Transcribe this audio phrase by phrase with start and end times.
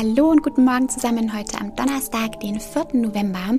[0.00, 2.86] Hallo und guten Morgen zusammen heute am Donnerstag, den 4.
[2.94, 3.58] November.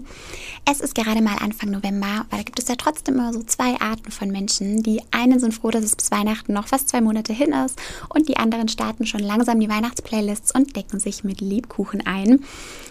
[0.67, 3.79] Es ist gerade mal Anfang November, aber da gibt es ja trotzdem immer so zwei
[3.79, 4.81] Arten von Menschen.
[4.81, 8.27] Die einen sind froh, dass es bis Weihnachten noch fast zwei Monate hin ist und
[8.27, 12.43] die anderen starten schon langsam die Weihnachtsplaylists und decken sich mit Lebkuchen ein.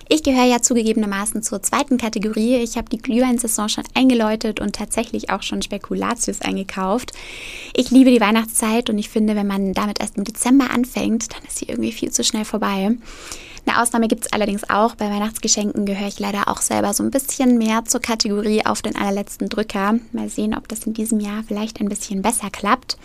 [0.08, 2.56] Ich gehöre ja zugegebenermaßen zur zweiten Kategorie.
[2.56, 7.12] Ich habe die Glühweinsaison schon eingeläutet und tatsächlich auch schon Spekulatius eingekauft.
[7.74, 11.44] Ich liebe die Weihnachtszeit und ich finde, wenn man damit erst im Dezember anfängt, dann
[11.44, 12.96] ist sie irgendwie viel zu schnell vorbei.
[13.66, 14.94] Eine Ausnahme gibt es allerdings auch.
[14.94, 18.96] Bei Weihnachtsgeschenken gehöre ich leider auch selber so ein bisschen mehr zur Kategorie auf den
[18.96, 19.96] allerletzten Drücker.
[20.12, 22.96] Mal sehen, ob das in diesem Jahr vielleicht ein bisschen besser klappt.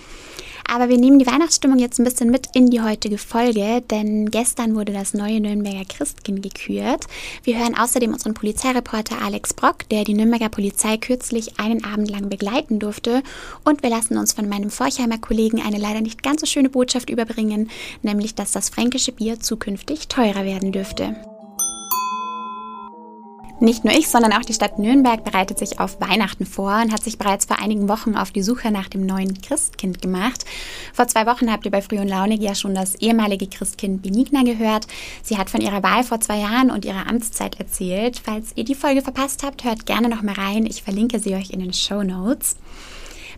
[0.67, 4.75] Aber wir nehmen die Weihnachtsstimmung jetzt ein bisschen mit in die heutige Folge, denn gestern
[4.75, 7.05] wurde das neue Nürnberger Christkind gekürt.
[7.43, 12.29] Wir hören außerdem unseren Polizeireporter Alex Brock, der die Nürnberger Polizei kürzlich einen Abend lang
[12.29, 13.23] begleiten durfte.
[13.63, 17.09] Und wir lassen uns von meinem Forchheimer Kollegen eine leider nicht ganz so schöne Botschaft
[17.09, 17.69] überbringen,
[18.01, 21.15] nämlich dass das fränkische Bier zukünftig teurer werden dürfte.
[23.61, 27.03] Nicht nur ich, sondern auch die Stadt Nürnberg bereitet sich auf Weihnachten vor und hat
[27.03, 30.43] sich bereits vor einigen Wochen auf die Suche nach dem neuen Christkind gemacht.
[30.93, 34.43] Vor zwei Wochen habt ihr bei Früh und Launig ja schon das ehemalige Christkind Benigna
[34.43, 34.87] gehört.
[35.23, 38.21] Sie hat von ihrer Wahl vor zwei Jahren und ihrer Amtszeit erzählt.
[38.23, 40.65] Falls ihr die Folge verpasst habt, hört gerne noch mal rein.
[40.65, 42.57] Ich verlinke sie euch in den Show Notes.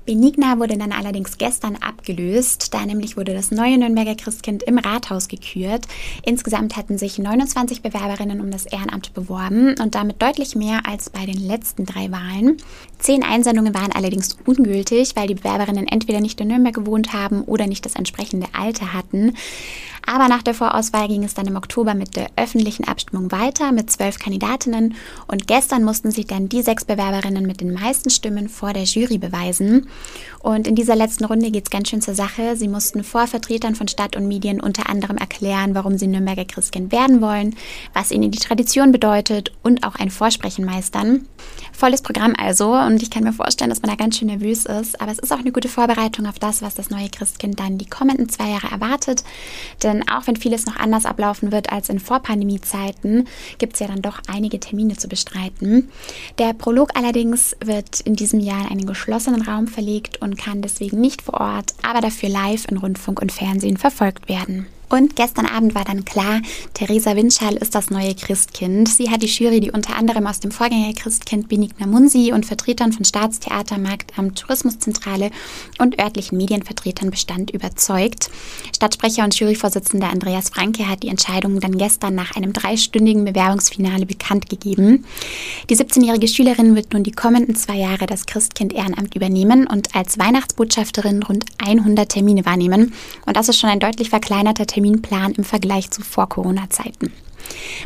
[0.08, 5.28] Benigna wurde dann allerdings gestern abgelöst, da nämlich wurde das neue Nürnberger Christkind im Rathaus
[5.28, 5.86] gekürt.
[6.24, 11.26] Insgesamt hatten sich 29 Bewerberinnen um das Ehrenamt beworben und damit deutlich mehr als bei
[11.26, 12.58] den letzten drei Wahlen.
[13.00, 17.68] Zehn Einsendungen waren allerdings ungültig, weil die Bewerberinnen entweder nicht in Nürnberg gewohnt haben oder
[17.68, 19.34] nicht das entsprechende Alter hatten.
[20.10, 23.92] Aber nach der Vorauswahl ging es dann im Oktober mit der öffentlichen Abstimmung weiter mit
[23.92, 24.96] zwölf Kandidatinnen
[25.28, 29.18] und gestern mussten sich dann die sechs Bewerberinnen mit den meisten Stimmen vor der Jury
[29.18, 29.90] beweisen.
[30.40, 32.56] Und in dieser letzten Runde geht es ganz schön zur Sache.
[32.56, 36.94] Sie mussten vor Vertretern von Stadt und Medien unter anderem erklären, warum sie Nürnberger Christkind
[36.94, 37.58] werden wollen,
[37.94, 41.28] was ihnen die Tradition bedeutet und auch ein Vorsprechen meistern.
[41.74, 45.00] Volles Programm also und ich kann mir vorstellen, dass man da ganz schön nervös ist,
[45.02, 47.86] aber es ist auch eine gute Vorbereitung auf das, was das neue Christkind dann die
[47.86, 49.24] kommenden zwei Jahre erwartet.
[49.84, 53.28] Denn auch wenn vieles noch anders ablaufen wird als in Vorpandemie-Zeiten,
[53.58, 55.90] gibt es ja dann doch einige Termine zu bestreiten.
[56.40, 61.02] Der Prolog allerdings wird in diesem Jahr in einen geschlossenen Raum verlegt und kann deswegen
[61.02, 64.68] nicht vor Ort, aber dafür live in Rundfunk und Fernsehen verfolgt werden.
[64.90, 66.42] Und gestern Abend war dann klar,
[66.74, 68.88] Theresa Winschall ist das neue Christkind.
[68.88, 72.94] Sie hat die Jury, die unter anderem aus dem Vorgänger Christkind Benigna Munsi und Vertretern
[72.94, 75.32] von Staatstheater, Marktamt, Tourismuszentrale
[75.78, 78.30] und örtlichen Medienvertretern bestand, überzeugt.
[78.74, 84.50] Stadtsprecher und Juryvorsitzender Andreas Franke hat die Entscheidung dann gestern nach einem dreistündigen Bewerbungsfinale bekannt
[84.50, 85.06] gegeben.
[85.70, 91.24] Die 17-jährige Schülerin wird nun die kommenden zwei Jahre das Christkind-Ehrenamt übernehmen und als Weihnachtsbotschafterin
[91.24, 92.94] rund 100 Termine wahrnehmen.
[93.26, 97.12] Und das ist schon ein deutlich verkleinerter Termin Terminplan im Vergleich zu Vor-Corona-Zeiten.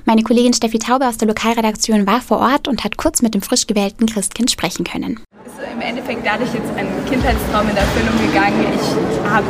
[0.03, 3.41] Meine Kollegin Steffi Taube aus der Lokalredaktion war vor Ort und hat kurz mit dem
[3.41, 5.21] frisch gewählten Christkind sprechen können.
[5.45, 8.65] Ist im Endeffekt dadurch jetzt ein Kindheitstraum in Erfüllung gegangen.
[8.75, 9.47] Ich habe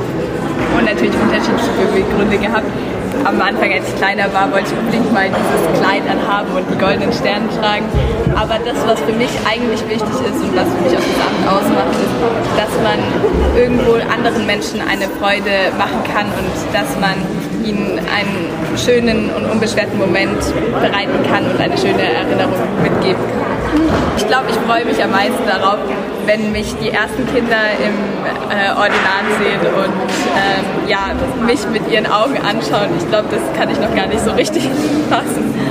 [0.77, 2.67] und natürlich unterschiedliche Gründe gehabt.
[3.25, 6.77] Am Anfang, als ich kleiner war, wollte ich unbedingt mal dieses Kleid anhaben und die
[6.77, 7.85] goldenen Sterne tragen.
[8.35, 11.43] Aber das, was für mich eigentlich wichtig ist und was für mich auch das Amt
[11.49, 12.13] ausmacht, ist,
[12.57, 12.97] dass man
[13.57, 17.15] irgendwo anderen Menschen eine Freude machen kann und dass man
[17.65, 20.39] ihnen einen schönen und unbeschwerten Moment
[20.73, 23.51] bereiten kann und eine schöne Erinnerung mitgeben kann.
[24.17, 25.79] Ich glaube, ich freue mich am meisten darauf,
[26.25, 27.95] wenn mich die ersten Kinder im
[28.51, 29.93] äh, Ordinat sehen und
[30.35, 31.11] ähm, ja,
[31.45, 32.89] mich mit ihren Augen anschauen.
[32.97, 34.63] Ich glaube, das kann ich noch gar nicht so richtig
[35.09, 35.70] fassen.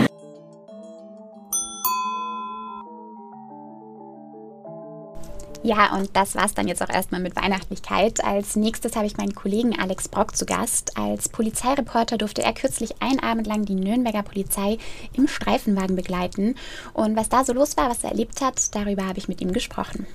[5.63, 8.25] Ja, und das war es dann jetzt auch erstmal mit Weihnachtlichkeit.
[8.25, 10.97] Als nächstes habe ich meinen Kollegen Alex Brock zu Gast.
[10.97, 14.79] Als Polizeireporter durfte er kürzlich einen Abend lang die Nürnberger Polizei
[15.15, 16.55] im Streifenwagen begleiten.
[16.95, 19.53] Und was da so los war, was er erlebt hat, darüber habe ich mit ihm
[19.53, 20.07] gesprochen.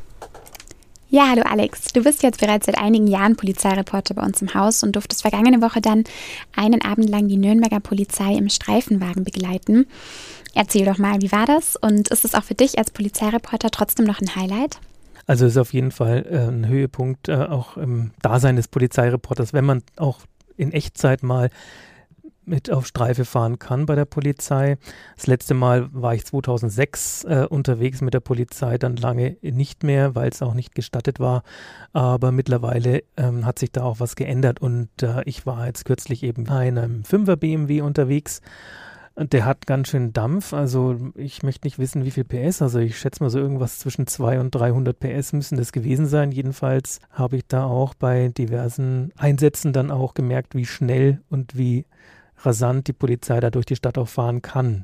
[1.10, 1.94] Ja, hallo Alex.
[1.94, 5.62] Du bist jetzt bereits seit einigen Jahren Polizeireporter bei uns im Haus und durftest vergangene
[5.62, 6.06] Woche dann
[6.56, 9.86] einen Abend lang die Nürnberger Polizei im Streifenwagen begleiten.
[10.56, 14.06] Erzähl doch mal, wie war das und ist es auch für dich als Polizeireporter trotzdem
[14.06, 14.80] noch ein Highlight?
[15.28, 19.66] Also ist auf jeden Fall äh, ein Höhepunkt äh, auch im Dasein des Polizeireporters, wenn
[19.66, 20.20] man auch
[20.58, 21.50] in Echtzeit mal
[22.46, 24.78] mit auf Streife fahren kann bei der Polizei.
[25.16, 30.16] Das letzte Mal war ich 2006 äh, unterwegs mit der Polizei, dann lange nicht mehr,
[30.16, 31.44] weil es auch nicht gestattet war.
[31.94, 36.24] Aber mittlerweile ähm, hat sich da auch was geändert und äh, ich war jetzt kürzlich
[36.24, 38.42] eben bei einem 5er BMW unterwegs
[39.18, 43.00] Der hat ganz schön Dampf, also ich möchte nicht wissen, wie viel PS, also ich
[43.00, 46.34] schätze mal so irgendwas zwischen 200 und 300 PS müssen das gewesen sein.
[46.34, 51.86] Jedenfalls habe ich da auch bei diversen Einsätzen dann auch gemerkt, wie schnell und wie
[52.40, 54.84] rasant die Polizei da durch die Stadt auch fahren kann.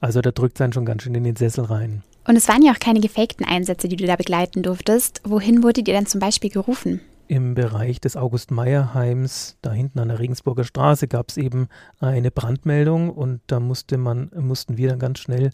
[0.00, 2.04] Also da drückt es einen schon ganz schön in den Sessel rein.
[2.24, 5.22] Und es waren ja auch keine gefakten Einsätze, die du da begleiten durftest.
[5.24, 7.00] Wohin wurdet ihr denn zum Beispiel gerufen?
[7.32, 11.68] Im Bereich des August-Meyer-Heims, da hinten an der Regensburger Straße, gab es eben
[11.98, 15.50] eine Brandmeldung und da musste man, mussten wir dann ganz schnell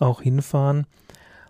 [0.00, 0.88] auch hinfahren.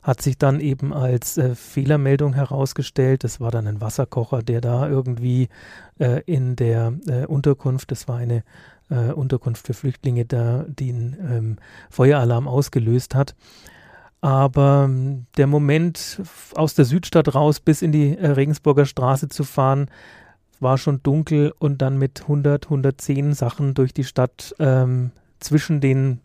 [0.03, 3.25] Hat sich dann eben als äh, Fehlermeldung herausgestellt.
[3.25, 5.49] Das war dann ein Wasserkocher, der da irgendwie
[5.99, 8.45] äh, in der äh, Unterkunft, das war eine
[8.91, 11.57] äh, Unterkunft für Flüchtlinge, da den ähm,
[11.89, 13.35] Feueralarm ausgelöst hat.
[14.21, 16.21] Aber ähm, der Moment,
[16.55, 19.91] aus der Südstadt raus bis in die äh, Regensburger Straße zu fahren,
[20.61, 26.21] war schon dunkel und dann mit 100, 110 Sachen durch die Stadt ähm, zwischen den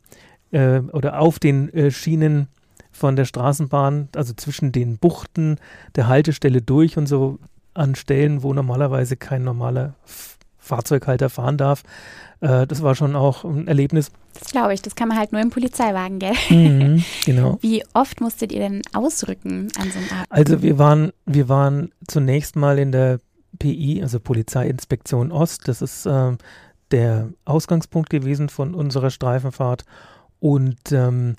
[0.52, 2.48] äh, oder auf den äh, Schienen
[2.92, 5.58] von der Straßenbahn, also zwischen den Buchten
[5.96, 7.40] der Haltestelle durch und so
[7.74, 9.96] an Stellen, wo normalerweise kein normaler
[10.66, 11.84] Fahrzeughalter fahren darf.
[12.42, 14.12] Äh, das war schon auch ein Erlebnis.
[14.34, 16.34] Das glaube ich, das kann man halt nur im Polizeiwagen, gell?
[16.50, 17.58] Mhm, genau.
[17.62, 20.28] Wie oft musstet ihr denn ausrücken an so einem Abend?
[20.30, 23.20] Also wir waren, wir waren zunächst mal in der
[23.60, 25.68] PI, also Polizeiinspektion Ost.
[25.68, 26.32] Das ist äh,
[26.92, 29.86] der Ausgangspunkt gewesen von unserer Streifenfahrt.
[30.40, 31.38] Und ähm,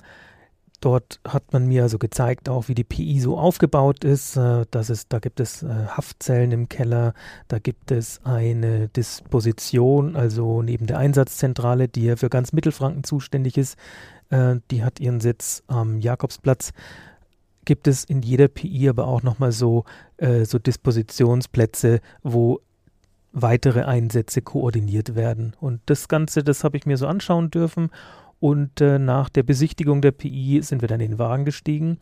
[0.79, 4.37] Dort hat man mir also gezeigt, auch wie die PI so aufgebaut ist.
[4.37, 7.13] Äh, dass es, da gibt es äh, Haftzellen im Keller,
[7.47, 13.57] da gibt es eine Disposition, also neben der Einsatzzentrale, die ja für ganz Mittelfranken zuständig
[13.57, 13.75] ist.
[14.29, 16.73] Äh, die hat ihren Sitz am Jakobsplatz.
[17.65, 19.83] Gibt es in jeder PI aber auch nochmal so,
[20.43, 22.61] so Dispositionsplätze, wo
[23.33, 25.53] weitere Einsätze koordiniert werden.
[25.59, 27.89] Und das Ganze, das habe ich mir so anschauen dürfen
[28.39, 31.99] und äh, nach der Besichtigung der PI sind wir dann in den Wagen gestiegen,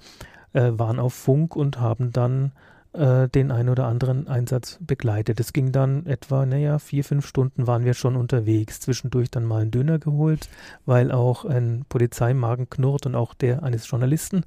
[0.54, 2.52] äh, waren auf Funk und haben dann
[2.94, 5.40] äh, den ein oder anderen Einsatz begleitet.
[5.40, 8.80] Es ging dann etwa, naja, vier, fünf Stunden waren wir schon unterwegs.
[8.80, 10.50] Zwischendurch dann mal einen Döner geholt,
[10.86, 14.46] weil auch ein Polizeimagen knurrt und auch der eines Journalisten.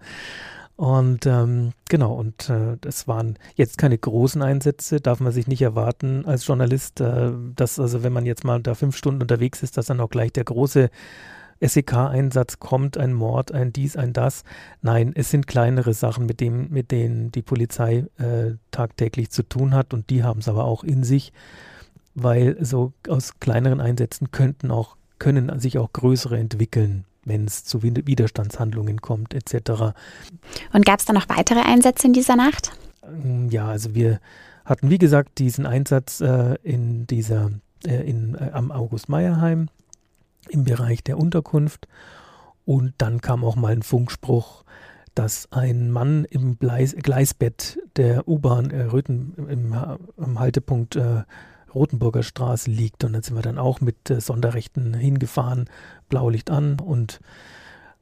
[0.77, 5.61] Und ähm, genau, und äh, das waren jetzt keine großen Einsätze, darf man sich nicht
[5.61, 9.77] erwarten als Journalist, äh, dass also wenn man jetzt mal da fünf Stunden unterwegs ist,
[9.77, 10.89] dass dann auch gleich der große
[11.61, 14.45] SEK-Einsatz kommt, ein Mord, ein dies, ein das.
[14.83, 19.75] Nein, es sind kleinere Sachen, mit, dem, mit denen die Polizei äh, tagtäglich zu tun
[19.75, 21.33] hat und die haben es aber auch in sich,
[22.15, 27.83] weil so aus kleineren Einsätzen könnten auch, können sich auch größere entwickeln wenn es zu
[27.83, 29.93] Widerstandshandlungen kommt, etc.
[30.73, 32.73] Und gab es da noch weitere Einsätze in dieser Nacht?
[33.05, 34.19] Ähm, ja, also wir
[34.65, 37.51] hatten, wie gesagt, diesen Einsatz äh, in dieser,
[37.87, 39.69] äh, in, äh, am August-Meierheim
[40.49, 41.89] im Bereich der Unterkunft.
[42.65, 44.65] Und dann kam auch mal ein Funkspruch,
[45.15, 49.75] dass ein Mann im Gleis, Gleisbett der U-Bahn äh, im,
[50.17, 51.23] im Haltepunkt äh,
[51.75, 53.05] Rotenburger Straße liegt.
[53.05, 55.69] Und dann sind wir dann auch mit äh, Sonderrechten hingefahren,
[56.09, 57.21] Blaulicht an und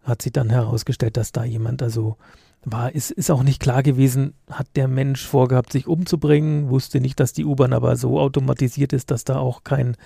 [0.02, 2.16] hat sich dann herausgestellt, dass da jemand also
[2.64, 2.94] war.
[2.94, 7.32] Ist, ist auch nicht klar gewesen, hat der Mensch vorgehabt, sich umzubringen, wusste nicht, dass
[7.32, 9.96] die U-Bahn aber so automatisiert ist, dass da auch kein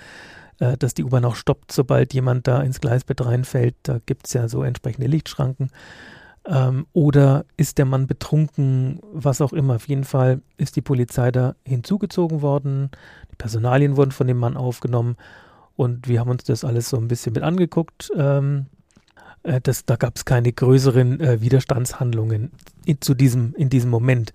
[0.59, 3.75] äh, dass die U-Bahn auch stoppt, sobald jemand da ins Gleisbett reinfällt.
[3.83, 5.69] Da gibt es ja so entsprechende Lichtschranken.
[6.45, 9.75] Ähm, oder ist der Mann betrunken, was auch immer.
[9.75, 12.89] Auf jeden Fall ist die Polizei da hinzugezogen worden.
[13.31, 15.17] Die Personalien wurden von dem Mann aufgenommen
[15.75, 18.11] und wir haben uns das alles so ein bisschen mit angeguckt.
[18.15, 18.67] Ähm,
[19.43, 22.51] äh, das, da gab es keine größeren äh, Widerstandshandlungen
[22.85, 24.33] in, zu diesem, in diesem Moment.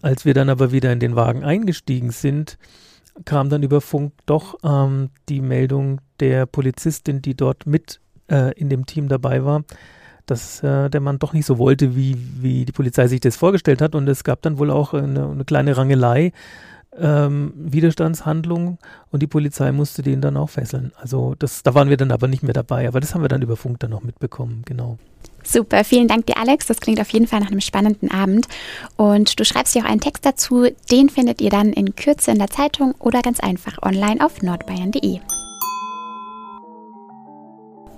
[0.00, 2.56] Als wir dann aber wieder in den Wagen eingestiegen sind,
[3.24, 8.68] kam dann über Funk doch ähm, die Meldung der Polizistin, die dort mit äh, in
[8.68, 9.64] dem Team dabei war,
[10.26, 13.80] dass äh, der Mann doch nicht so wollte, wie, wie die Polizei sich das vorgestellt
[13.80, 13.94] hat.
[13.94, 16.32] Und es gab dann wohl auch eine, eine kleine Rangelei,
[16.96, 18.78] ähm, Widerstandshandlung
[19.10, 20.92] und die Polizei musste den dann auch fesseln.
[20.96, 23.42] Also das, da waren wir dann aber nicht mehr dabei, aber das haben wir dann
[23.42, 24.98] über Funk dann noch mitbekommen, genau.
[25.50, 26.66] Super, vielen Dank dir, Alex.
[26.66, 28.48] Das klingt auf jeden Fall nach einem spannenden Abend.
[28.98, 30.66] Und du schreibst dir auch einen Text dazu.
[30.90, 35.20] Den findet ihr dann in Kürze in der Zeitung oder ganz einfach online auf nordbayern.de.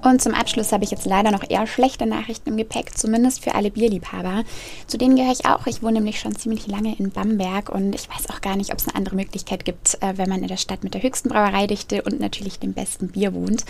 [0.03, 3.55] Und zum Abschluss habe ich jetzt leider noch eher schlechte Nachrichten im Gepäck, zumindest für
[3.55, 4.45] alle Bierliebhaber.
[4.87, 5.67] Zu denen gehöre ich auch.
[5.67, 8.79] Ich wohne nämlich schon ziemlich lange in Bamberg und ich weiß auch gar nicht, ob
[8.79, 12.03] es eine andere Möglichkeit gibt, äh, wenn man in der Stadt mit der höchsten Brauereidichte
[12.03, 13.65] und natürlich dem besten Bier wohnt.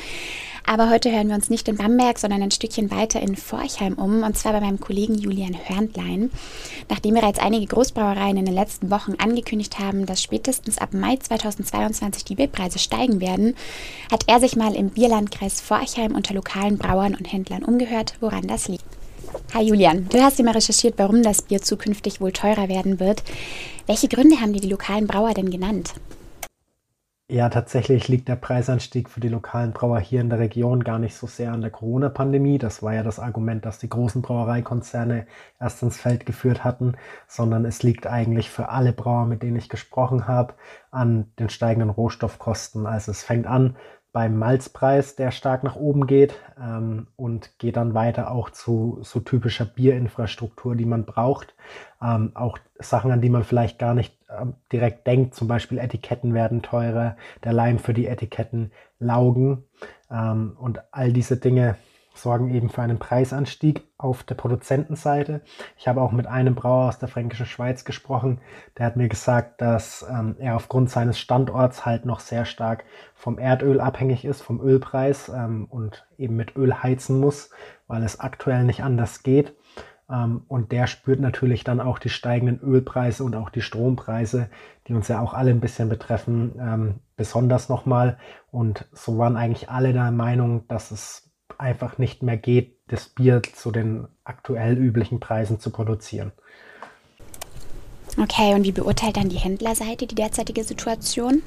[0.71, 4.23] Aber heute hören wir uns nicht in Bamberg, sondern ein Stückchen weiter in Forchheim um,
[4.23, 6.31] und zwar bei meinem Kollegen Julian Hörndlein.
[6.89, 12.25] Nachdem bereits einige Großbrauereien in den letzten Wochen angekündigt haben, dass spätestens ab Mai 2022
[12.25, 13.57] die Bierpreise steigen werden,
[14.13, 18.69] hat er sich mal im Bierlandkreis Forchheim unter lokalen Brauern und Händlern umgehört, woran das
[18.69, 18.85] liegt.
[19.53, 23.25] Hi Julian, du hast immer recherchiert, warum das Bier zukünftig wohl teurer werden wird.
[23.89, 25.95] Welche Gründe haben dir die lokalen Brauer denn genannt?
[27.33, 31.15] Ja, tatsächlich liegt der Preisanstieg für die lokalen Brauer hier in der Region gar nicht
[31.15, 32.59] so sehr an der Corona-Pandemie.
[32.59, 35.29] Das war ja das Argument, das die großen Brauereikonzerne
[35.61, 36.97] erst ins Feld geführt hatten,
[37.29, 40.55] sondern es liegt eigentlich für alle Brauer, mit denen ich gesprochen habe,
[40.91, 42.85] an den steigenden Rohstoffkosten.
[42.85, 43.77] Also es fängt an
[44.13, 49.21] beim Malzpreis, der stark nach oben geht ähm, und geht dann weiter auch zu so
[49.21, 51.55] typischer Bierinfrastruktur, die man braucht.
[52.03, 56.35] Ähm, auch Sachen, an die man vielleicht gar nicht ähm, direkt denkt, zum Beispiel Etiketten
[56.35, 59.65] werden teurer, der Leim für die Etiketten, Laugen
[60.11, 61.77] ähm, und all diese Dinge
[62.23, 65.41] sorgen eben für einen Preisanstieg auf der Produzentenseite.
[65.77, 68.41] Ich habe auch mit einem Brauer aus der Fränkischen Schweiz gesprochen.
[68.79, 72.85] Der hat mir gesagt, dass ähm, er aufgrund seines Standorts halt noch sehr stark
[73.15, 77.51] vom Erdöl abhängig ist, vom Ölpreis ähm, und eben mit Öl heizen muss,
[77.87, 79.55] weil es aktuell nicht anders geht.
[80.11, 84.51] Ähm, und der spürt natürlich dann auch die steigenden Ölpreise und auch die Strompreise,
[84.89, 88.19] die uns ja auch alle ein bisschen betreffen, ähm, besonders nochmal.
[88.51, 91.30] Und so waren eigentlich alle der Meinung, dass es
[91.61, 96.33] einfach nicht mehr geht, das Bier zu den aktuell üblichen Preisen zu produzieren.
[98.19, 101.43] Okay, und wie beurteilt dann die Händlerseite die derzeitige Situation?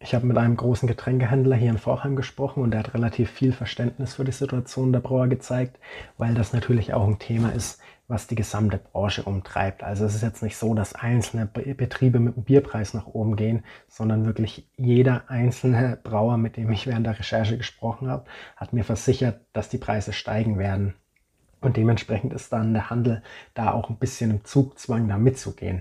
[0.00, 3.52] Ich habe mit einem großen Getränkehändler hier in Vorheim gesprochen und er hat relativ viel
[3.52, 5.78] Verständnis für die Situation der Brauer gezeigt,
[6.18, 7.80] weil das natürlich auch ein Thema ist,
[8.12, 9.82] was die gesamte Branche umtreibt.
[9.82, 13.64] Also es ist jetzt nicht so, dass einzelne Betriebe mit dem Bierpreis nach oben gehen,
[13.88, 18.26] sondern wirklich jeder einzelne Brauer, mit dem ich während der Recherche gesprochen habe,
[18.56, 20.92] hat mir versichert, dass die Preise steigen werden.
[21.62, 23.22] Und dementsprechend ist dann der Handel
[23.54, 25.80] da auch ein bisschen im Zugzwang, da mitzugehen.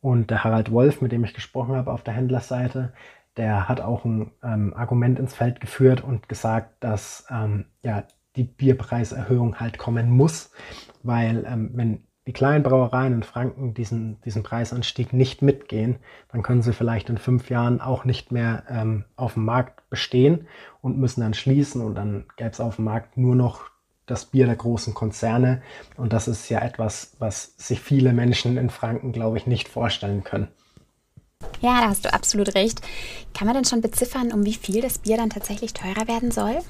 [0.00, 2.92] Und der Harald Wolf, mit dem ich gesprochen habe auf der Händlerseite,
[3.36, 8.04] der hat auch ein ähm, Argument ins Feld geführt und gesagt, dass ähm, ja,
[8.36, 10.50] die Bierpreiserhöhung halt kommen muss,
[11.02, 15.96] weil ähm, wenn die kleinen Brauereien in Franken diesen, diesen Preisanstieg nicht mitgehen,
[16.32, 20.48] dann können sie vielleicht in fünf Jahren auch nicht mehr ähm, auf dem Markt bestehen
[20.80, 23.70] und müssen dann schließen und dann gäbe es auf dem Markt nur noch
[24.06, 25.62] das Bier der großen Konzerne
[25.96, 30.24] und das ist ja etwas, was sich viele Menschen in Franken, glaube ich, nicht vorstellen
[30.24, 30.48] können.
[31.60, 32.80] Ja, da hast du absolut recht.
[33.34, 36.60] Kann man denn schon beziffern, um wie viel das Bier dann tatsächlich teurer werden soll?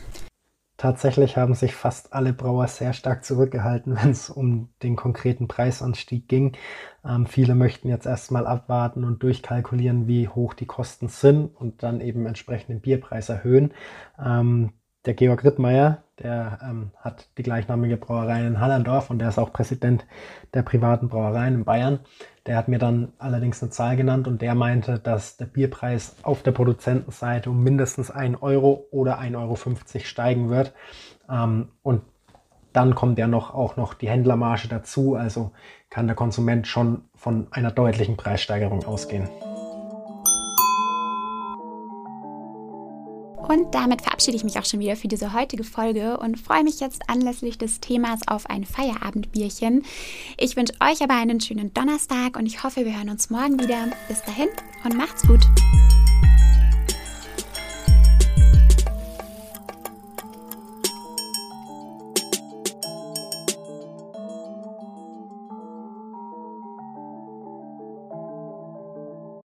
[0.77, 6.29] Tatsächlich haben sich fast alle Brauer sehr stark zurückgehalten, wenn es um den konkreten Preisanstieg
[6.29, 6.57] ging.
[7.05, 12.01] Ähm, viele möchten jetzt erstmal abwarten und durchkalkulieren, wie hoch die Kosten sind und dann
[12.01, 13.73] eben entsprechend den Bierpreis erhöhen.
[14.19, 14.73] Ähm,
[15.07, 19.53] der Georg Rittmeier, der ähm, hat die gleichnamige Brauerei in Hallandorf und der ist auch
[19.53, 20.07] Präsident
[20.53, 22.01] der privaten Brauereien in Bayern.
[22.47, 26.43] Der hat mir dann allerdings eine Zahl genannt und der meinte, dass der Bierpreis auf
[26.43, 30.73] der Produzentenseite um mindestens 1 Euro oder 1,50 Euro steigen wird.
[31.29, 32.03] Ähm, und
[32.73, 35.53] dann kommt ja noch auch noch die Händlermarge dazu, also
[35.91, 39.29] kann der Konsument schon von einer deutlichen Preissteigerung ausgehen.
[43.55, 46.81] Und damit verabschiede ich mich auch schon wieder für diese heutige Folge und freue mich
[46.81, 49.85] jetzt anlässlich des Themas auf ein Feierabendbierchen.
[50.37, 53.93] Ich wünsche euch aber einen schönen Donnerstag und ich hoffe, wir hören uns morgen wieder.
[54.09, 54.49] Bis dahin
[54.85, 55.43] und macht's gut.